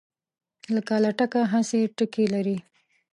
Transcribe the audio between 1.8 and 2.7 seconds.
ټګي لري